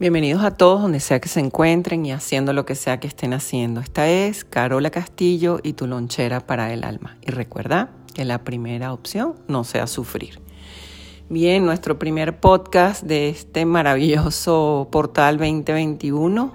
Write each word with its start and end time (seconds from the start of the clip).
Bienvenidos 0.00 0.44
a 0.44 0.52
todos 0.52 0.80
donde 0.80 1.00
sea 1.00 1.18
que 1.18 1.28
se 1.28 1.40
encuentren 1.40 2.06
y 2.06 2.12
haciendo 2.12 2.52
lo 2.52 2.64
que 2.64 2.76
sea 2.76 3.00
que 3.00 3.08
estén 3.08 3.32
haciendo. 3.32 3.80
Esta 3.80 4.08
es 4.08 4.44
Carola 4.44 4.90
Castillo 4.90 5.58
y 5.60 5.72
tu 5.72 5.88
lonchera 5.88 6.46
para 6.46 6.72
el 6.72 6.84
alma. 6.84 7.16
Y 7.26 7.32
recuerda 7.32 7.90
que 8.14 8.24
la 8.24 8.44
primera 8.44 8.92
opción 8.92 9.34
no 9.48 9.64
sea 9.64 9.88
sufrir. 9.88 10.38
Bien, 11.28 11.66
nuestro 11.66 11.98
primer 11.98 12.38
podcast 12.38 13.02
de 13.02 13.28
este 13.28 13.66
maravilloso 13.66 14.86
portal 14.92 15.36
2021. 15.36 16.54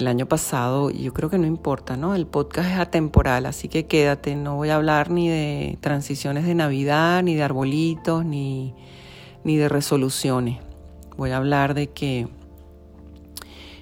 El 0.00 0.06
año 0.08 0.26
pasado, 0.26 0.90
yo 0.90 1.14
creo 1.14 1.30
que 1.30 1.38
no 1.38 1.46
importa, 1.46 1.96
¿no? 1.96 2.16
El 2.16 2.26
podcast 2.26 2.72
es 2.72 2.78
atemporal, 2.80 3.46
así 3.46 3.68
que 3.68 3.86
quédate. 3.86 4.34
No 4.34 4.56
voy 4.56 4.70
a 4.70 4.74
hablar 4.74 5.12
ni 5.12 5.28
de 5.28 5.78
transiciones 5.80 6.44
de 6.44 6.56
Navidad, 6.56 7.22
ni 7.22 7.36
de 7.36 7.44
arbolitos, 7.44 8.24
ni, 8.24 8.74
ni 9.44 9.58
de 9.58 9.68
resoluciones 9.68 10.58
voy 11.20 11.32
a 11.32 11.36
hablar 11.36 11.74
de 11.74 11.88
que 11.88 12.28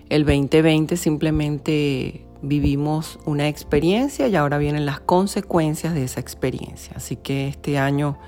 el 0.09 0.25
2020 0.25 0.97
simplemente 0.97 2.27
vivimos 2.43 3.21
una 3.27 3.47
experiencia 3.47 4.27
y 4.27 4.35
ahora 4.35 4.59
vienen 4.59 4.85
las 4.85 4.99
consecuencias 4.99 5.95
de 5.95 6.03
esa 6.03 6.19
experiencia. 6.19 6.95
Así 6.97 7.15
que 7.15 7.47
este 7.47 7.79
año 7.79 8.19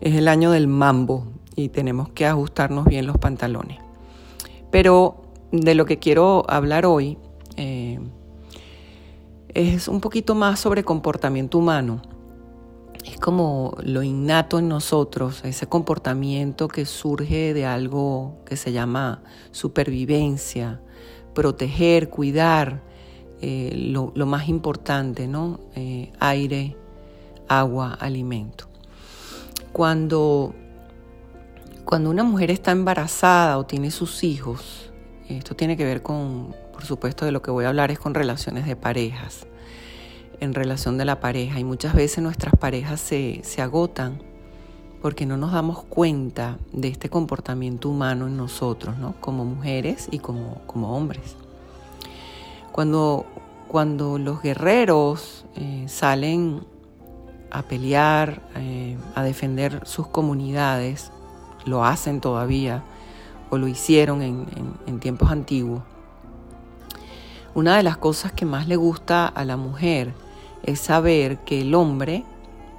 es 0.00 0.14
el 0.14 0.28
año 0.28 0.52
del 0.52 0.68
mambo 0.68 1.26
y 1.56 1.70
tenemos 1.70 2.10
que 2.10 2.26
ajustarnos 2.26 2.84
bien 2.84 3.08
los 3.08 3.18
pantalones. 3.18 3.80
Pero 4.70 5.24
de 5.50 5.74
lo 5.74 5.84
que 5.84 5.98
quiero 5.98 6.44
hablar 6.48 6.86
hoy 6.86 7.18
eh, 7.56 7.98
es 9.48 9.88
un 9.88 10.00
poquito 10.00 10.36
más 10.36 10.60
sobre 10.60 10.84
comportamiento 10.84 11.58
humano 11.58 12.02
es 13.04 13.18
como 13.18 13.76
lo 13.82 14.02
innato 14.02 14.58
en 14.58 14.68
nosotros, 14.68 15.44
ese 15.44 15.66
comportamiento 15.66 16.68
que 16.68 16.86
surge 16.86 17.52
de 17.52 17.66
algo 17.66 18.38
que 18.46 18.56
se 18.56 18.72
llama 18.72 19.22
supervivencia, 19.50 20.80
proteger, 21.34 22.08
cuidar, 22.08 22.82
eh, 23.40 23.72
lo, 23.74 24.26
más 24.26 24.48
importante, 24.48 25.26
¿no? 25.26 25.60
Eh, 25.74 26.12
aire, 26.18 26.76
agua, 27.46 27.92
alimento. 27.94 28.68
Cuando, 29.72 30.54
cuando 31.84 32.10
una 32.10 32.24
mujer 32.24 32.50
está 32.50 32.70
embarazada 32.70 33.58
o 33.58 33.66
tiene 33.66 33.90
sus 33.90 34.24
hijos, 34.24 34.92
esto 35.28 35.54
tiene 35.54 35.76
que 35.76 35.84
ver 35.84 36.02
con, 36.02 36.54
por 36.72 36.84
supuesto, 36.84 37.26
de 37.26 37.32
lo 37.32 37.42
que 37.42 37.50
voy 37.50 37.66
a 37.66 37.68
hablar 37.68 37.90
es 37.90 37.98
con 37.98 38.14
relaciones 38.14 38.66
de 38.66 38.76
parejas 38.76 39.46
en 40.40 40.54
relación 40.54 40.98
de 40.98 41.04
la 41.04 41.20
pareja 41.20 41.58
y 41.60 41.64
muchas 41.64 41.94
veces 41.94 42.22
nuestras 42.22 42.54
parejas 42.56 43.00
se, 43.00 43.42
agotan 43.60 44.22
porque 45.02 45.26
no 45.26 45.36
nos 45.36 45.52
damos 45.52 45.82
cuenta 45.84 46.58
de 46.72 46.88
este 46.88 47.10
comportamiento 47.10 47.90
humano 47.90 48.26
en 48.26 48.36
nosotros, 48.36 48.98
¿no? 48.98 49.14
como 49.20 49.44
mujeres 49.44 50.08
y 50.10 50.18
como, 50.18 50.62
como 50.66 50.96
hombres. 50.96 51.36
Cuando, 52.72 53.26
cuando 53.68 54.18
los 54.18 54.42
guerreros 54.42 55.44
eh, 55.56 55.84
salen 55.88 56.64
a 57.50 57.62
pelear, 57.62 58.42
eh, 58.56 58.96
a 59.14 59.22
defender 59.22 59.86
sus 59.86 60.06
comunidades, 60.06 61.12
lo 61.66 61.84
hacen 61.84 62.20
todavía 62.20 62.82
o 63.50 63.58
lo 63.58 63.68
hicieron 63.68 64.22
en 64.22 65.00
tiempos 65.00 65.30
antiguos, 65.30 65.82
una 67.54 67.76
de 67.76 67.84
las 67.84 67.96
cosas 67.96 68.32
que 68.32 68.44
más 68.44 68.66
le 68.66 68.74
gusta 68.74 69.26
a 69.26 69.44
la 69.44 69.56
mujer 69.56 70.12
es 70.64 70.80
saber 70.80 71.38
que 71.38 71.60
el 71.60 71.74
hombre 71.74 72.24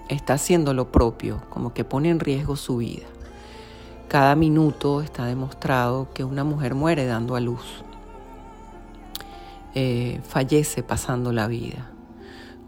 está 0.09 0.33
haciendo 0.33 0.73
lo 0.73 0.91
propio, 0.91 1.41
como 1.49 1.73
que 1.73 1.83
pone 1.83 2.09
en 2.09 2.19
riesgo 2.19 2.55
su 2.55 2.77
vida. 2.77 3.05
Cada 4.07 4.35
minuto 4.35 5.01
está 5.01 5.25
demostrado 5.25 6.11
que 6.13 6.23
una 6.23 6.43
mujer 6.43 6.75
muere 6.75 7.05
dando 7.05 7.35
a 7.35 7.39
luz, 7.39 7.83
eh, 9.73 10.19
fallece 10.27 10.83
pasando 10.83 11.31
la 11.31 11.47
vida. 11.47 11.91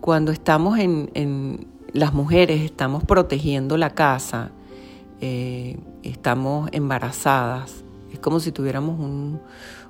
Cuando 0.01 0.31
estamos 0.31 0.79
en, 0.79 1.67
las 1.93 2.13
mujeres, 2.13 2.61
estamos 2.61 3.03
protegiendo 3.03 3.77
la 3.77 3.91
casa, 3.91 4.51
eh, 5.21 5.79
estamos 6.03 6.69
embarazadas, 6.73 7.83
es 8.11 8.19
como 8.19 8.39
si 8.39 8.51
tuviéramos 8.51 8.99
un, 8.99 9.39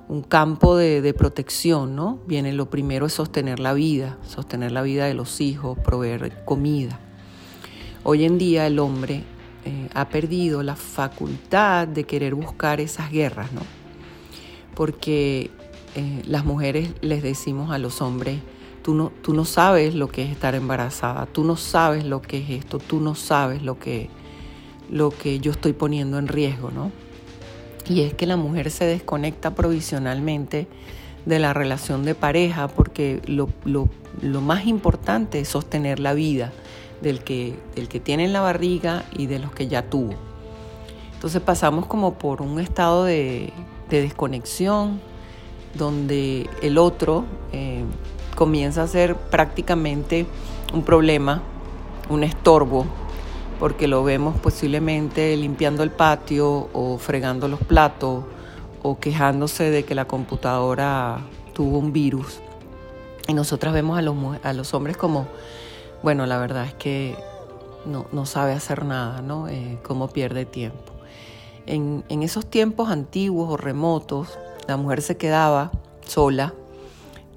un 0.08 0.22
campo 0.22 0.76
de, 0.76 1.12
protección, 1.12 1.94
¿no? 1.94 2.18
Viene 2.26 2.52
lo 2.52 2.70
primero 2.70 3.06
es 3.06 3.12
sostener 3.12 3.60
la 3.60 3.74
vida, 3.74 4.16
sostener 4.26 4.72
la 4.72 4.82
vida 4.82 5.04
de 5.04 5.14
los 5.14 5.40
hijos, 5.40 5.78
proveer 5.78 6.44
comida. 6.44 6.98
Hoy 8.04 8.24
en 8.24 8.38
día 8.38 8.66
el 8.66 8.78
hombre 8.78 9.22
eh, 9.64 9.88
ha 9.92 10.08
perdido 10.08 10.62
la 10.62 10.76
facultad 10.76 11.86
de 11.86 12.04
querer 12.04 12.34
buscar 12.34 12.80
esas 12.80 13.10
guerras, 13.10 13.52
¿no? 13.52 13.60
Porque 14.74 15.50
eh, 15.94 16.22
las 16.26 16.44
mujeres 16.44 16.90
les 17.02 17.22
decimos 17.22 17.70
a 17.70 17.76
los 17.76 18.00
hombres, 18.00 18.40
tú 18.82 18.94
no, 18.94 19.12
tú 19.22 19.34
no 19.34 19.44
sabes 19.44 19.94
lo 19.94 20.08
que 20.08 20.22
es 20.22 20.30
estar 20.30 20.54
embarazada, 20.54 21.26
tú 21.26 21.44
no 21.44 21.56
sabes 21.56 22.04
lo 22.04 22.22
que 22.22 22.38
es 22.38 22.50
esto, 22.50 22.78
tú 22.78 23.00
no 23.00 23.14
sabes 23.14 23.62
lo 23.62 23.78
que, 23.78 24.08
lo 24.90 25.10
que 25.10 25.38
yo 25.38 25.50
estoy 25.50 25.74
poniendo 25.74 26.18
en 26.18 26.28
riesgo, 26.28 26.70
¿no? 26.70 26.92
Y 27.88 28.02
es 28.02 28.14
que 28.14 28.26
la 28.26 28.36
mujer 28.36 28.70
se 28.70 28.84
desconecta 28.84 29.54
provisionalmente 29.54 30.66
de 31.24 31.38
la 31.38 31.52
relación 31.52 32.04
de 32.04 32.14
pareja 32.14 32.68
porque 32.68 33.20
lo, 33.26 33.48
más 34.40 34.66
importante 34.66 35.40
es 35.40 35.48
sostener 35.48 35.98
la 35.98 36.14
vida 36.14 36.52
del 37.00 37.22
que, 37.22 37.56
tiene 38.02 38.24
en 38.24 38.32
la 38.32 38.40
barriga 38.40 39.04
y 39.16 39.26
de 39.26 39.38
los 39.38 39.52
que 39.52 39.68
ya 39.68 39.82
tuvo. 39.82 40.14
Entonces 41.14 41.40
pasamos 41.40 41.86
como 41.86 42.14
por 42.14 42.42
un 42.42 42.60
estado 42.60 43.04
de, 43.04 43.52
desconexión 43.90 45.00
donde 45.74 46.48
el 46.60 46.76
otro 46.76 47.24
eh, 47.52 47.82
comienza 48.34 48.82
a 48.82 48.86
ser 48.86 49.16
prácticamente 49.16 50.26
un 50.74 50.82
problema, 50.82 51.42
un 52.10 52.22
estorbo 52.22 52.86
porque 53.58 53.88
lo 53.88 54.04
vemos 54.04 54.38
posiblemente 54.38 55.36
limpiando 55.36 55.82
el 55.82 55.90
patio 55.90 56.68
o 56.72 56.98
fregando 56.98 57.48
los 57.48 57.60
platos 57.60 58.24
o 58.82 58.98
quejándose 58.98 59.70
de 59.70 59.84
que 59.84 59.94
la 59.94 60.06
computadora 60.06 61.18
tuvo 61.52 61.78
un 61.78 61.92
virus. 61.92 62.40
Y 63.26 63.34
nosotras 63.34 63.74
vemos 63.74 63.98
a 63.98 64.02
los, 64.02 64.16
a 64.42 64.52
los 64.52 64.72
hombres 64.74 64.96
como, 64.96 65.26
bueno, 66.02 66.24
la 66.26 66.38
verdad 66.38 66.64
es 66.64 66.74
que 66.74 67.16
no, 67.84 68.26
sabe 68.26 68.52
hacer 68.52 68.84
nada, 68.84 69.22
¿no? 69.22 69.48
Eh, 69.48 69.78
cómo 69.82 70.08
pierde 70.08 70.44
tiempo. 70.44 70.92
En, 71.66 72.04
en 72.08 72.22
esos 72.22 72.46
tiempos 72.46 72.90
antiguos 72.90 73.50
o 73.50 73.56
remotos, 73.56 74.38
la 74.66 74.76
mujer 74.76 75.02
se 75.02 75.16
quedaba 75.16 75.72
sola, 76.06 76.54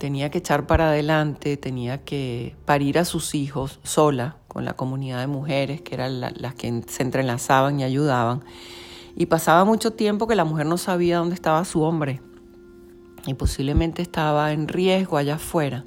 tenía 0.01 0.31
que 0.31 0.39
echar 0.39 0.65
para 0.65 0.89
adelante, 0.89 1.57
tenía 1.57 2.03
que 2.03 2.55
parir 2.65 2.97
a 2.97 3.05
sus 3.05 3.35
hijos 3.35 3.79
sola, 3.83 4.37
con 4.47 4.65
la 4.65 4.73
comunidad 4.73 5.19
de 5.19 5.27
mujeres, 5.27 5.83
que 5.83 5.93
eran 5.93 6.19
las 6.19 6.55
que 6.55 6.81
se 6.87 7.03
entrelazaban 7.03 7.79
y 7.79 7.83
ayudaban. 7.83 8.43
Y 9.15 9.27
pasaba 9.27 9.63
mucho 9.63 9.93
tiempo 9.93 10.25
que 10.25 10.35
la 10.35 10.43
mujer 10.43 10.65
no 10.65 10.79
sabía 10.79 11.19
dónde 11.19 11.35
estaba 11.35 11.63
su 11.65 11.83
hombre 11.83 12.19
y 13.27 13.35
posiblemente 13.35 14.01
estaba 14.01 14.53
en 14.53 14.67
riesgo 14.67 15.17
allá 15.17 15.35
afuera. 15.35 15.85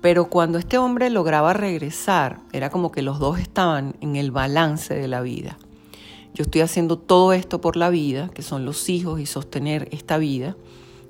Pero 0.00 0.28
cuando 0.30 0.58
este 0.58 0.76
hombre 0.76 1.08
lograba 1.08 1.52
regresar, 1.52 2.40
era 2.52 2.70
como 2.70 2.90
que 2.90 3.02
los 3.02 3.20
dos 3.20 3.38
estaban 3.38 3.94
en 4.00 4.16
el 4.16 4.32
balance 4.32 4.94
de 4.94 5.06
la 5.06 5.20
vida. 5.20 5.58
Yo 6.34 6.42
estoy 6.42 6.62
haciendo 6.62 6.98
todo 6.98 7.32
esto 7.32 7.60
por 7.60 7.76
la 7.76 7.88
vida, 7.88 8.30
que 8.34 8.42
son 8.42 8.64
los 8.64 8.88
hijos 8.88 9.20
y 9.20 9.26
sostener 9.26 9.88
esta 9.92 10.18
vida, 10.18 10.56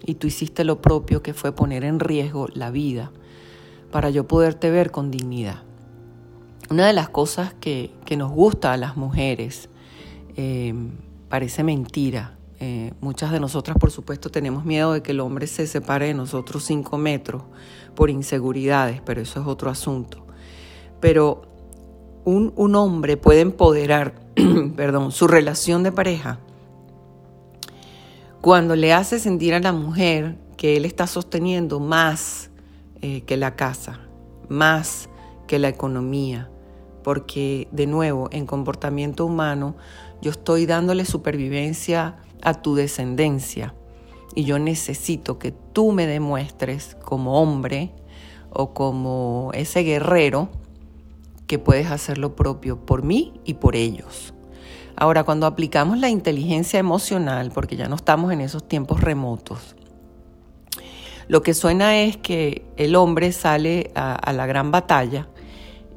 y 0.04 0.14
tú 0.14 0.26
hiciste 0.26 0.64
lo 0.64 0.80
propio, 0.80 1.22
que 1.22 1.34
fue 1.34 1.52
poner 1.52 1.84
en 1.84 2.00
riesgo 2.00 2.48
la 2.52 2.70
vida, 2.70 3.10
para 3.90 4.10
yo 4.10 4.26
poderte 4.26 4.70
ver 4.70 4.90
con 4.90 5.10
dignidad. 5.10 5.62
Una 6.70 6.86
de 6.86 6.92
las 6.92 7.08
cosas 7.08 7.54
que, 7.60 7.92
nos 8.16 8.30
gusta 8.30 8.72
a 8.72 8.76
las 8.76 8.96
mujeres 8.96 9.68
eh, 10.36 10.74
parece 11.28 11.64
mentira. 11.64 12.36
Eh, 12.60 12.92
muchas 13.00 13.30
de 13.32 13.40
nosotras, 13.40 13.76
por 13.78 13.90
supuesto, 13.90 14.30
tenemos 14.30 14.64
miedo 14.64 14.92
de 14.92 15.02
que 15.02 15.12
el 15.12 15.20
hombre 15.20 15.46
se 15.46 15.66
separe 15.66 16.06
de 16.06 16.14
nosotros 16.14 16.64
cinco 16.64 16.98
metros 16.98 17.42
por 17.94 18.10
inseguridades, 18.10 19.00
pero 19.04 19.20
eso 19.20 19.40
es 19.40 19.46
otro 19.46 19.70
asunto. 19.70 20.26
Pero 21.00 21.42
un, 22.24 22.52
un 22.56 22.74
hombre 22.74 23.16
puede 23.16 23.40
empoderar 23.40 24.28
perdón, 24.76 25.12
su 25.12 25.26
relación 25.26 25.82
de 25.82 25.92
pareja 25.92 26.38
cuando 28.48 28.76
le 28.76 28.94
hace 28.94 29.18
sentir 29.18 29.52
a 29.52 29.60
la 29.60 29.74
mujer 29.74 30.38
que 30.56 30.78
él 30.78 30.86
está 30.86 31.06
sosteniendo 31.06 31.80
más 31.80 32.48
eh, 33.02 33.20
que 33.26 33.36
la 33.36 33.56
casa, 33.56 34.00
más 34.48 35.10
que 35.46 35.58
la 35.58 35.68
economía, 35.68 36.48
porque 37.04 37.68
de 37.72 37.86
nuevo, 37.86 38.30
en 38.32 38.46
comportamiento 38.46 39.26
humano, 39.26 39.76
yo 40.22 40.30
estoy 40.30 40.64
dándole 40.64 41.04
supervivencia 41.04 42.16
a 42.40 42.54
tu 42.54 42.74
descendencia 42.74 43.74
y 44.34 44.44
yo 44.44 44.58
necesito 44.58 45.38
que 45.38 45.52
tú 45.52 45.92
me 45.92 46.06
demuestres 46.06 46.96
como 47.04 47.42
hombre 47.42 47.92
o 48.48 48.72
como 48.72 49.50
ese 49.52 49.80
guerrero 49.80 50.48
que 51.46 51.58
puedes 51.58 51.90
hacer 51.90 52.16
lo 52.16 52.34
propio 52.34 52.86
por 52.86 53.02
mí 53.02 53.42
y 53.44 53.52
por 53.52 53.76
ellos. 53.76 54.32
Ahora, 55.00 55.22
cuando 55.22 55.46
aplicamos 55.46 55.98
la 55.98 56.08
inteligencia 56.08 56.80
emocional, 56.80 57.52
porque 57.54 57.76
ya 57.76 57.86
no 57.86 57.94
estamos 57.94 58.32
en 58.32 58.40
esos 58.40 58.66
tiempos 58.66 59.00
remotos, 59.00 59.76
lo 61.28 61.40
que 61.42 61.54
suena 61.54 62.00
es 62.00 62.16
que 62.16 62.66
el 62.76 62.96
hombre 62.96 63.30
sale 63.30 63.92
a, 63.94 64.32
la 64.32 64.46
gran 64.46 64.72
batalla 64.72 65.28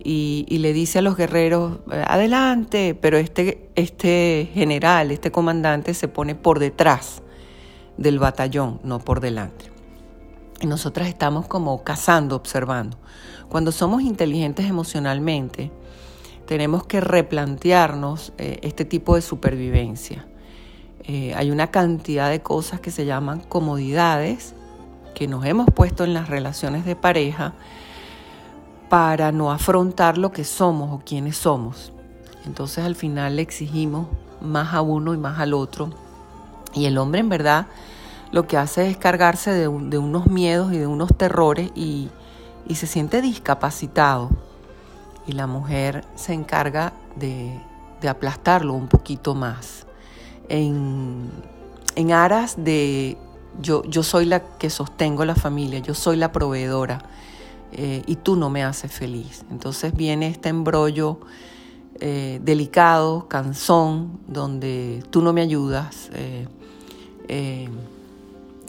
y, 0.03 0.45
le 0.49 0.71
dice 0.71 0.99
a 0.99 1.01
los 1.01 1.17
guerreros, 1.17 1.79
adelante, 1.89 2.93
pero 2.93 3.17
este, 3.17 3.71
este 3.73 4.51
general, 4.53 5.09
este 5.09 5.31
comandante 5.31 5.95
se 5.95 6.07
pone 6.07 6.35
por 6.35 6.59
detrás 6.59 7.23
del 7.97 8.19
batallón, 8.19 8.81
no 8.83 8.99
por 8.99 9.19
delante. 9.19 9.71
Y 10.59 10.67
nosotras 10.67 11.07
estamos 11.07 11.47
como 11.47 11.83
cazando, 11.83 12.35
observando. 12.35 12.99
Cuando 13.49 13.71
somos 13.71 14.03
inteligentes 14.03 14.67
emocionalmente, 14.67 15.71
tenemos 16.51 16.83
que 16.85 16.99
replantearnos 16.99 18.33
eh, 18.37 18.59
este 18.61 18.83
tipo 18.83 19.15
de 19.15 19.21
supervivencia. 19.21 20.25
Eh, 21.05 21.33
hay 21.33 21.49
una 21.49 21.71
cantidad 21.71 22.29
de 22.29 22.41
cosas 22.41 22.81
que 22.81 22.91
se 22.91 23.05
llaman 23.05 23.39
comodidades 23.39 24.53
que 25.15 25.29
nos 25.29 25.45
hemos 25.45 25.67
puesto 25.73 26.03
en 26.03 26.13
las 26.13 26.27
relaciones 26.27 26.83
de 26.83 26.97
pareja 26.97 27.53
para 28.89 29.31
no 29.31 29.49
afrontar 29.49 30.17
lo 30.17 30.33
que 30.33 30.43
somos 30.43 30.91
o 30.91 31.01
quiénes 31.05 31.37
somos. 31.37 31.93
Entonces 32.45 32.83
al 32.83 32.95
final 32.95 33.37
le 33.37 33.43
exigimos 33.43 34.07
más 34.41 34.73
a 34.73 34.81
uno 34.81 35.13
y 35.13 35.17
más 35.17 35.39
al 35.39 35.53
otro. 35.53 35.91
Y 36.73 36.83
el 36.83 36.97
hombre 36.97 37.21
en 37.21 37.29
verdad 37.29 37.67
lo 38.33 38.45
que 38.45 38.57
hace 38.57 38.89
es 38.89 38.97
cargarse 38.97 39.51
de, 39.53 39.69
unos 39.69 40.27
miedos 40.27 40.73
y 40.73 40.79
de 40.79 40.87
unos 40.87 41.15
terrores 41.15 41.71
y, 41.75 42.09
se 42.75 42.87
siente 42.87 43.21
discapacitado. 43.21 44.50
Y 45.27 45.33
la 45.33 45.47
mujer 45.47 46.05
se 46.15 46.33
encarga 46.33 46.93
de, 47.15 47.59
aplastarlo 48.07 48.73
un 48.73 48.87
poquito 48.87 49.35
más. 49.35 49.85
En, 50.49 51.31
aras 52.11 52.55
de 52.57 53.17
yo, 53.61 53.83
yo, 53.83 54.01
soy 54.01 54.25
la 54.25 54.39
que 54.57 54.69
sostengo 54.69 55.23
la 55.25 55.35
familia, 55.35 55.79
yo 55.79 55.93
soy 55.93 56.17
la 56.17 56.31
proveedora 56.31 57.03
eh, 57.73 58.01
y 58.07 58.15
tú 58.15 58.35
no 58.35 58.49
me 58.49 58.63
haces 58.63 58.91
feliz. 58.91 59.45
Entonces 59.51 59.95
viene 59.95 60.27
este 60.27 60.49
embrollo 60.49 61.19
eh, 61.99 62.39
delicado, 62.43 63.27
cansón, 63.27 64.19
donde 64.27 65.03
tú 65.11 65.21
no 65.21 65.33
me 65.33 65.41
ayudas. 65.41 66.09
Eh, 66.13 66.47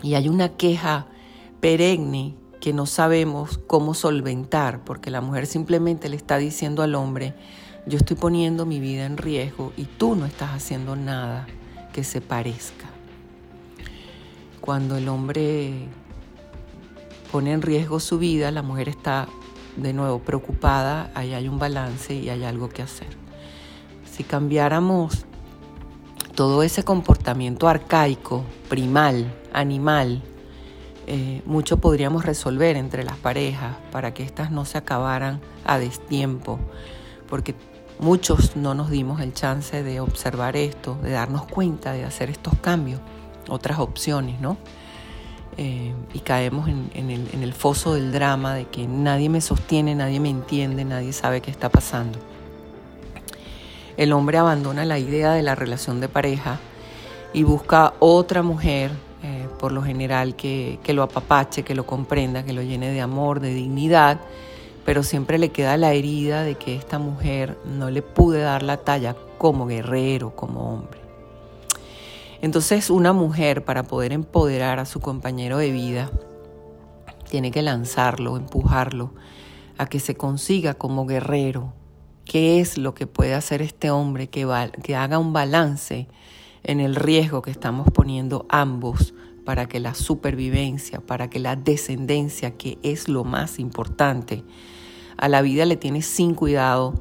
y 0.02 0.14
hay 0.14 0.28
una 0.28 0.50
queja 0.50 1.06
perenne 1.60 2.34
que 2.62 2.72
no 2.72 2.86
sabemos 2.86 3.58
cómo 3.66 3.92
solventar, 3.92 4.84
porque 4.84 5.10
la 5.10 5.20
mujer 5.20 5.48
simplemente 5.48 6.08
le 6.08 6.14
está 6.14 6.38
diciendo 6.38 6.84
al 6.84 6.94
hombre, 6.94 7.34
yo 7.86 7.98
estoy 7.98 8.16
poniendo 8.16 8.66
mi 8.66 8.78
vida 8.78 9.04
en 9.04 9.16
riesgo 9.16 9.72
y 9.76 9.86
tú 9.86 10.14
no 10.14 10.26
estás 10.26 10.50
haciendo 10.50 10.94
nada 10.94 11.48
que 11.92 12.04
se 12.04 12.20
parezca. 12.20 12.86
Cuando 14.60 14.96
el 14.96 15.08
hombre 15.08 15.88
pone 17.32 17.50
en 17.50 17.62
riesgo 17.62 17.98
su 17.98 18.20
vida, 18.20 18.52
la 18.52 18.62
mujer 18.62 18.88
está 18.88 19.26
de 19.76 19.92
nuevo 19.92 20.20
preocupada, 20.20 21.10
ahí 21.16 21.34
hay 21.34 21.48
un 21.48 21.58
balance 21.58 22.14
y 22.14 22.28
hay 22.28 22.44
algo 22.44 22.68
que 22.68 22.82
hacer. 22.82 23.08
Si 24.08 24.22
cambiáramos 24.22 25.26
todo 26.36 26.62
ese 26.62 26.84
comportamiento 26.84 27.66
arcaico, 27.66 28.44
primal, 28.68 29.34
animal, 29.52 30.22
eh, 31.06 31.42
mucho 31.46 31.78
podríamos 31.78 32.24
resolver 32.24 32.76
entre 32.76 33.04
las 33.04 33.16
parejas 33.16 33.76
para 33.90 34.14
que 34.14 34.22
éstas 34.22 34.50
no 34.50 34.64
se 34.64 34.78
acabaran 34.78 35.40
a 35.64 35.78
destiempo, 35.78 36.58
porque 37.28 37.54
muchos 37.98 38.56
no 38.56 38.74
nos 38.74 38.90
dimos 38.90 39.20
el 39.20 39.32
chance 39.32 39.82
de 39.82 40.00
observar 40.00 40.56
esto, 40.56 40.96
de 41.02 41.10
darnos 41.10 41.46
cuenta 41.46 41.92
de 41.92 42.04
hacer 42.04 42.30
estos 42.30 42.54
cambios, 42.60 43.00
otras 43.48 43.78
opciones, 43.78 44.40
¿no? 44.40 44.56
Eh, 45.58 45.94
y 46.14 46.20
caemos 46.20 46.68
en, 46.68 47.10
el, 47.10 47.28
en 47.32 47.42
el 47.42 47.52
foso 47.52 47.94
del 47.94 48.10
drama 48.10 48.54
de 48.54 48.64
que 48.64 48.86
nadie 48.86 49.28
me 49.28 49.42
sostiene, 49.42 49.94
nadie 49.94 50.18
me 50.18 50.30
entiende, 50.30 50.84
nadie 50.84 51.12
sabe 51.12 51.42
qué 51.42 51.50
está 51.50 51.68
pasando 51.68 52.18
el 53.96 54.12
hombre 54.12 54.38
abandona 54.38 54.84
la 54.84 54.98
idea 54.98 55.32
de 55.32 55.42
la 55.42 55.54
relación 55.54 56.00
de 56.00 56.08
pareja 56.08 56.58
y 57.32 57.42
busca 57.44 57.94
otra 57.98 58.42
mujer, 58.42 58.90
eh, 59.22 59.48
por 59.58 59.70
lo 59.70 59.82
general, 59.82 60.34
que, 60.34 60.80
lo 60.88 61.04
apapache, 61.04 61.62
que 61.62 61.76
lo 61.76 61.86
comprenda, 61.86 62.44
que 62.44 62.52
lo 62.52 62.62
llene 62.62 62.90
de 62.90 63.00
amor, 63.00 63.38
de 63.38 63.54
dignidad, 63.54 64.20
pero 64.84 65.04
siempre 65.04 65.38
le 65.38 65.50
queda 65.50 65.76
la 65.76 65.92
herida 65.92 66.42
de 66.42 66.56
que 66.56 66.74
esta 66.74 66.98
mujer 66.98 67.56
no 67.64 67.88
le 67.90 68.02
pude 68.02 68.40
dar 68.40 68.64
la 68.64 68.78
talla 68.78 69.14
como 69.38 69.66
guerrero, 69.66 70.34
como 70.34 70.74
hombre. 70.74 71.00
Entonces 72.40 72.90
una 72.90 73.12
mujer 73.12 73.64
para 73.64 73.84
poder 73.84 74.12
empoderar 74.12 74.80
a 74.80 74.86
su 74.86 74.98
compañero 74.98 75.58
de 75.58 75.70
vida 75.70 76.10
tiene 77.30 77.52
que 77.52 77.62
lanzarlo, 77.62 78.36
empujarlo 78.36 79.14
a 79.78 79.86
que 79.86 80.00
se 80.00 80.16
consiga 80.16 80.74
como 80.74 81.06
guerrero, 81.06 81.72
qué 82.24 82.58
es 82.58 82.76
lo 82.76 82.94
que 82.94 83.06
puede 83.06 83.34
hacer 83.34 83.62
este 83.62 83.92
hombre 83.92 84.26
que, 84.26 84.48
que 84.82 84.96
haga 84.96 85.18
un 85.18 85.32
balance 85.32 86.08
en 86.64 86.80
el 86.80 86.94
riesgo 86.94 87.42
que 87.42 87.50
estamos 87.50 87.88
poniendo 87.92 88.46
ambos 88.48 89.14
para 89.44 89.66
que 89.66 89.80
la 89.80 89.94
supervivencia, 89.94 91.00
para 91.00 91.28
que 91.28 91.38
la 91.38 91.56
descendencia, 91.56 92.56
que 92.56 92.78
es 92.82 93.08
lo 93.08 93.24
más 93.24 93.58
importante, 93.58 94.44
a 95.16 95.28
la 95.28 95.42
vida 95.42 95.66
le 95.66 95.76
tiene 95.76 96.02
sin 96.02 96.34
cuidado 96.34 96.94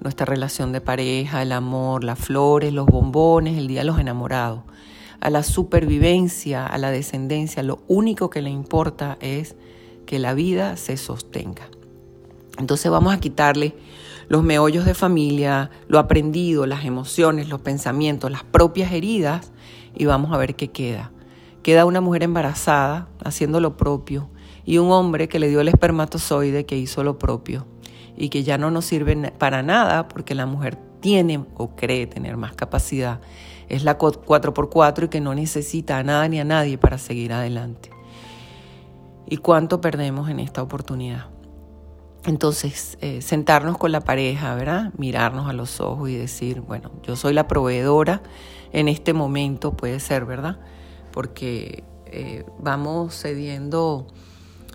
nuestra 0.00 0.26
relación 0.26 0.72
de 0.72 0.80
pareja, 0.80 1.42
el 1.42 1.52
amor, 1.52 2.04
las 2.04 2.18
flores, 2.18 2.72
los 2.72 2.86
bombones, 2.86 3.58
el 3.58 3.68
día 3.68 3.80
de 3.80 3.86
los 3.86 3.98
enamorados. 3.98 4.62
A 5.20 5.28
la 5.28 5.42
supervivencia, 5.42 6.66
a 6.66 6.78
la 6.78 6.90
descendencia, 6.90 7.62
lo 7.62 7.80
único 7.86 8.30
que 8.30 8.40
le 8.40 8.50
importa 8.50 9.18
es 9.20 9.56
que 10.06 10.18
la 10.18 10.32
vida 10.32 10.76
se 10.76 10.96
sostenga. 10.96 11.68
Entonces 12.58 12.90
vamos 12.90 13.12
a 13.12 13.20
quitarle 13.20 13.74
los 14.30 14.44
meollos 14.44 14.84
de 14.84 14.94
familia, 14.94 15.70
lo 15.88 15.98
aprendido, 15.98 16.64
las 16.64 16.84
emociones, 16.84 17.48
los 17.48 17.60
pensamientos, 17.62 18.30
las 18.30 18.44
propias 18.44 18.92
heridas 18.92 19.50
y 19.92 20.04
vamos 20.04 20.32
a 20.32 20.36
ver 20.36 20.54
qué 20.54 20.68
queda. 20.68 21.10
Queda 21.64 21.84
una 21.84 22.00
mujer 22.00 22.22
embarazada 22.22 23.08
haciendo 23.24 23.58
lo 23.58 23.76
propio 23.76 24.30
y 24.64 24.78
un 24.78 24.92
hombre 24.92 25.28
que 25.28 25.40
le 25.40 25.48
dio 25.48 25.60
el 25.60 25.66
espermatozoide 25.66 26.64
que 26.64 26.78
hizo 26.78 27.02
lo 27.02 27.18
propio 27.18 27.66
y 28.16 28.28
que 28.28 28.44
ya 28.44 28.56
no 28.56 28.70
nos 28.70 28.84
sirve 28.84 29.32
para 29.32 29.64
nada 29.64 30.06
porque 30.06 30.36
la 30.36 30.46
mujer 30.46 30.78
tiene 31.00 31.44
o 31.56 31.74
cree 31.74 32.06
tener 32.06 32.36
más 32.36 32.52
capacidad. 32.52 33.20
Es 33.68 33.82
la 33.82 33.98
4x4 33.98 35.06
y 35.06 35.08
que 35.08 35.20
no 35.20 35.34
necesita 35.34 35.98
a 35.98 36.04
nada 36.04 36.28
ni 36.28 36.38
a 36.38 36.44
nadie 36.44 36.78
para 36.78 36.98
seguir 36.98 37.32
adelante. 37.32 37.90
¿Y 39.26 39.38
cuánto 39.38 39.80
perdemos 39.80 40.30
en 40.30 40.38
esta 40.38 40.62
oportunidad? 40.62 41.39
Entonces, 42.26 42.98
eh, 43.00 43.22
sentarnos 43.22 43.78
con 43.78 43.92
la 43.92 44.02
pareja, 44.02 44.54
¿verdad? 44.54 44.92
Mirarnos 44.98 45.48
a 45.48 45.54
los 45.54 45.80
ojos 45.80 46.10
y 46.10 46.16
decir, 46.16 46.60
bueno, 46.60 46.90
yo 47.02 47.16
soy 47.16 47.32
la 47.32 47.48
proveedora 47.48 48.22
en 48.72 48.88
este 48.88 49.14
momento, 49.14 49.74
puede 49.74 50.00
ser, 50.00 50.26
¿verdad? 50.26 50.58
Porque 51.12 51.82
eh, 52.06 52.44
vamos 52.58 53.18
cediendo 53.18 54.06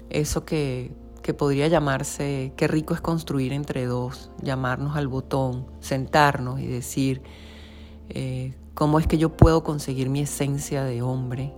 eso 0.09 0.43
que, 0.43 0.91
que 1.21 1.35
podría 1.35 1.67
llamarse, 1.67 2.51
qué 2.57 2.67
rico 2.67 2.95
es 2.95 3.01
construir 3.01 3.53
entre 3.53 3.85
dos, 3.85 4.31
llamarnos 4.41 4.97
al 4.97 5.07
botón, 5.07 5.67
sentarnos 5.81 6.59
y 6.59 6.65
decir, 6.65 7.21
eh, 8.09 8.55
¿cómo 8.73 8.97
es 8.99 9.05
que 9.05 9.19
yo 9.19 9.37
puedo 9.37 9.63
conseguir 9.63 10.09
mi 10.09 10.21
esencia 10.21 10.83
de 10.83 11.03
hombre 11.03 11.53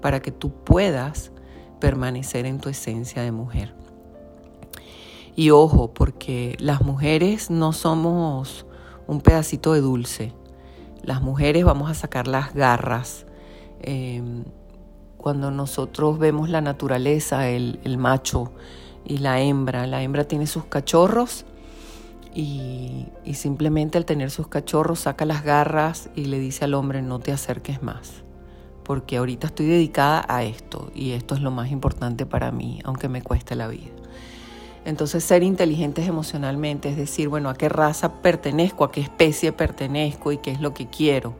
para 0.00 0.20
que 0.20 0.30
tú 0.30 0.54
puedas 0.62 1.32
permanecer 1.80 2.46
en 2.46 2.60
tu 2.60 2.68
esencia 2.68 3.22
de 3.22 3.32
mujer? 3.32 3.83
Y 5.36 5.50
ojo, 5.50 5.92
porque 5.92 6.56
las 6.60 6.82
mujeres 6.82 7.50
no 7.50 7.72
somos 7.72 8.66
un 9.06 9.20
pedacito 9.20 9.72
de 9.72 9.80
dulce. 9.80 10.32
Las 11.02 11.22
mujeres 11.22 11.64
vamos 11.64 11.90
a 11.90 11.94
sacar 11.94 12.28
las 12.28 12.54
garras. 12.54 13.26
Em, 13.80 14.44
cuando 15.16 15.50
nosotros 15.50 16.18
vemos 16.18 16.48
la 16.48 16.60
naturaleza, 16.60 17.48
el, 17.48 17.98
macho 17.98 18.52
y 19.04 19.18
la 19.18 19.40
hembra, 19.40 19.86
la 19.86 20.02
hembra 20.02 20.24
tiene 20.24 20.46
sus 20.46 20.64
cachorros 20.64 21.44
y, 22.34 23.06
y 23.24 23.34
simplemente 23.34 23.98
al 23.98 24.04
tener 24.04 24.30
sus 24.30 24.48
cachorros 24.48 25.00
saca 25.00 25.24
las 25.24 25.44
garras 25.44 26.10
y 26.14 26.26
le 26.26 26.38
dice 26.38 26.64
al 26.64 26.74
hombre 26.74 27.02
no 27.02 27.18
te 27.20 27.32
acerques 27.32 27.82
más 27.82 28.24
porque 28.84 29.16
ahorita 29.16 29.48
estoy 29.48 29.66
dedicada 29.66 30.24
a 30.28 30.44
esto 30.44 30.90
y 30.94 31.12
esto 31.12 31.34
es 31.34 31.40
lo 31.40 31.50
más 31.50 31.70
importante 31.70 32.26
para 32.26 32.52
mí, 32.52 32.80
aunque 32.84 33.08
me 33.08 33.22
cueste 33.22 33.56
la 33.56 33.66
vida. 33.66 33.90
Entonces 34.84 35.24
ser 35.24 35.42
inteligentes 35.42 36.06
emocionalmente 36.06 36.90
es 36.90 36.96
decir, 36.96 37.28
bueno, 37.28 37.48
a 37.48 37.54
qué 37.54 37.68
raza 37.68 38.20
pertenezco, 38.20 38.84
a 38.84 38.92
qué 38.92 39.00
especie 39.00 39.52
pertenezco 39.52 40.30
y 40.32 40.38
qué 40.38 40.50
es 40.50 40.60
lo 40.60 40.74
que 40.74 40.86
quiero. 40.86 41.34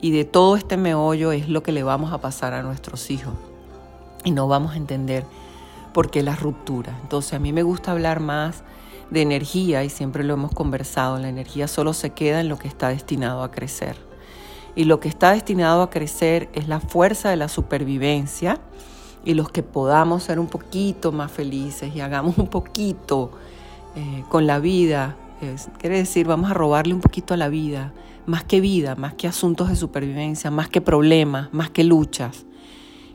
Y 0.00 0.10
de 0.10 0.24
todo 0.24 0.56
este 0.56 0.76
meollo 0.76 1.30
es 1.32 1.48
lo 1.48 1.62
que 1.62 1.72
le 1.72 1.82
vamos 1.82 2.12
a 2.12 2.20
pasar 2.20 2.52
a 2.52 2.62
nuestros 2.62 3.10
hijos. 3.10 3.34
Y 4.24 4.32
no 4.32 4.48
vamos 4.48 4.72
a 4.72 4.76
entender 4.76 5.24
por 5.92 6.10
qué 6.10 6.22
las 6.22 6.40
rupturas. 6.40 6.94
Entonces 7.02 7.34
a 7.34 7.38
mí 7.38 7.52
me 7.52 7.62
gusta 7.62 7.92
hablar 7.92 8.20
más 8.20 8.62
de 9.10 9.22
energía 9.22 9.84
y 9.84 9.90
siempre 9.90 10.24
lo 10.24 10.34
hemos 10.34 10.52
conversado. 10.52 11.18
La 11.18 11.28
energía 11.28 11.68
solo 11.68 11.92
se 11.92 12.10
queda 12.10 12.40
en 12.40 12.48
lo 12.48 12.58
que 12.58 12.68
está 12.68 12.88
destinado 12.88 13.42
a 13.42 13.50
crecer. 13.50 13.96
Y 14.74 14.84
lo 14.84 15.00
que 15.00 15.08
está 15.08 15.32
destinado 15.32 15.82
a 15.82 15.90
crecer 15.90 16.48
es 16.54 16.68
la 16.68 16.80
fuerza 16.80 17.30
de 17.30 17.36
la 17.36 17.48
supervivencia 17.48 18.60
y 19.24 19.34
los 19.34 19.50
que 19.50 19.62
podamos 19.62 20.24
ser 20.24 20.38
un 20.38 20.46
poquito 20.46 21.12
más 21.12 21.30
felices 21.30 21.94
y 21.94 22.00
hagamos 22.00 22.38
un 22.38 22.48
poquito 22.48 23.30
eh, 23.96 24.24
con 24.28 24.46
la 24.46 24.58
vida. 24.58 25.16
quiere 25.78 25.98
decir, 25.98 26.26
vamos 26.26 26.50
a 26.50 26.54
robarle 26.54 26.94
un 26.94 27.00
poquito 27.00 27.34
a 27.34 27.36
la 27.36 27.48
vida, 27.48 27.92
más 28.26 28.44
que 28.44 28.60
vida, 28.60 28.94
más 28.94 29.14
que 29.14 29.26
asuntos 29.26 29.68
de 29.68 29.76
supervivencia, 29.76 30.50
más 30.50 30.68
que 30.68 30.80
problemas, 30.80 31.52
más 31.52 31.70
que 31.70 31.84
luchas. 31.84 32.46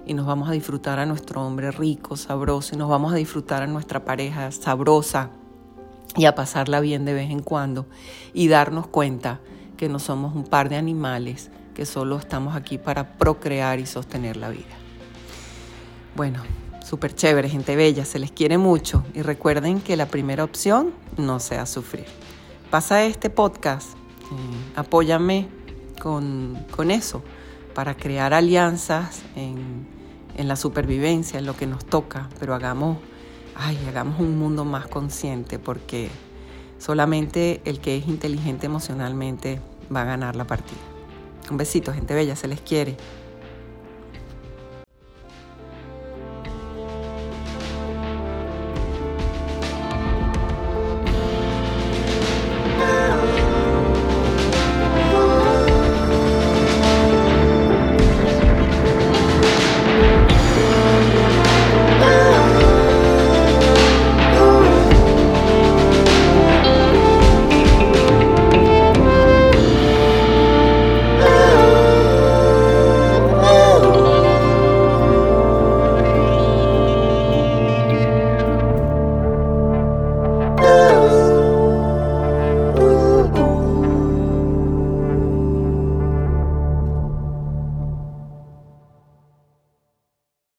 Y 0.05 0.13
nos 0.13 0.27
vamos 0.27 0.49
a 0.49 0.51
disfrutar 0.51 0.99
a 0.99 1.05
nuestro 1.05 1.45
hombre 1.45 1.71
rico, 1.71 2.15
sabroso, 2.15 2.75
y 2.75 2.77
nos 2.77 2.89
vamos 2.89 3.13
a 3.13 3.15
disfrutar 3.15 3.63
a 3.63 3.67
nuestra 3.67 4.05
pareja 4.05 4.51
sabrosa 4.51 5.31
y 6.15 6.25
a 6.25 6.35
pasarla 6.35 6.79
bien 6.79 7.05
de 7.05 7.13
vez 7.13 7.31
en 7.31 7.41
cuando 7.41 7.87
y 8.33 8.47
darnos 8.47 8.87
cuenta 8.87 9.39
que 9.77 9.89
no 9.89 9.99
somos 9.99 10.35
un 10.35 10.43
par 10.43 10.69
de 10.69 10.75
animales 10.75 11.49
que 11.73 11.85
solo 11.85 12.17
estamos 12.17 12.55
aquí 12.55 12.77
para 12.77 13.17
procrear 13.17 13.79
y 13.79 13.85
sostener 13.85 14.37
la 14.37 14.49
vida. 14.49 14.84
Bueno, 16.15 16.43
súper 16.81 17.13
chévere, 17.13 17.49
gente 17.49 17.75
bella, 17.75 18.05
se 18.05 18.19
les 18.19 18.31
quiere 18.31 18.57
mucho 18.57 19.03
y 19.13 19.21
recuerden 19.21 19.81
que 19.81 19.97
la 19.97 20.05
primera 20.05 20.45
opción 20.45 20.93
no 21.17 21.41
sea 21.41 21.65
sufrir. 21.65 22.05
Pasa 22.71 23.03
este 23.03 23.29
podcast, 23.29 23.95
eh, 23.95 24.71
apóyame 24.77 25.49
con, 26.01 26.55
eso 26.89 27.21
para 27.73 27.97
crear 27.97 28.33
alianzas 28.33 29.23
en, 29.35 29.85
en, 30.37 30.47
la 30.47 30.55
supervivencia, 30.55 31.37
en 31.37 31.45
lo 31.45 31.57
que 31.57 31.67
nos 31.67 31.83
toca, 31.83 32.29
pero 32.39 32.53
hagamos, 32.53 32.97
ay, 33.53 33.77
hagamos 33.89 34.21
un 34.21 34.39
mundo 34.39 34.63
más 34.63 34.87
consciente 34.87 35.59
porque 35.59 36.09
solamente 36.77 37.61
el 37.65 37.81
que 37.81 37.97
es 37.97 38.07
inteligente 38.07 38.67
emocionalmente 38.67 39.59
va 39.93 40.03
a 40.03 40.05
ganar 40.05 40.37
la 40.37 40.47
partida. 40.47 40.79
Un 41.51 41.57
besito, 41.57 41.91
gente 41.93 42.13
bella, 42.13 42.37
se 42.37 42.47
les 42.47 42.61
quiere. 42.61 42.95